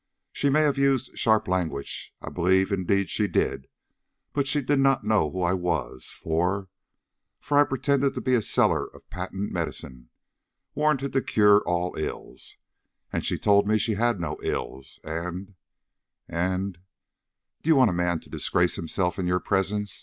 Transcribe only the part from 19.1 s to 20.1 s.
in your presence?"